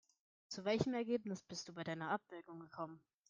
Zu 0.47 0.65
welchem 0.65 0.95
Ergebnis 0.95 1.43
bist 1.43 1.67
du 1.67 1.73
bei 1.75 1.83
deiner 1.83 2.09
Abwägung 2.09 2.59
gekommen? 2.59 2.99